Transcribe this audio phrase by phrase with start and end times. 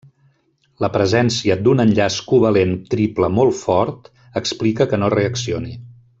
[0.85, 4.11] La presència d'un enllaç covalent triple molt fort
[4.43, 5.77] explica que no reaccioni.